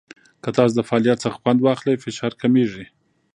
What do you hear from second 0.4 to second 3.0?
که تاسو د فعالیت څخه خوند واخلئ، فشار کمېږي.